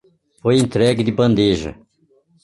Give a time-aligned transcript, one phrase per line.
[0.41, 1.71] Foi entregue de bandeja